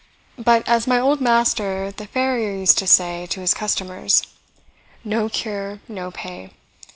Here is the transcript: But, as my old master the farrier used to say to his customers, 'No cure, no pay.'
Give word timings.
But, 0.39 0.67
as 0.67 0.87
my 0.87 0.97
old 0.99 1.21
master 1.21 1.91
the 1.95 2.07
farrier 2.07 2.55
used 2.55 2.79
to 2.79 2.87
say 2.87 3.27
to 3.27 3.39
his 3.39 3.53
customers, 3.53 4.23
'No 5.03 5.29
cure, 5.29 5.79
no 5.87 6.09
pay.' 6.09 6.49